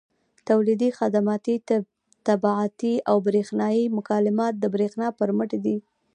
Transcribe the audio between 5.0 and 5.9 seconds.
پر مټ دي.